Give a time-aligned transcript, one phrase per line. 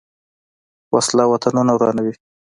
[0.95, 2.13] وسله وطنونه ورانوي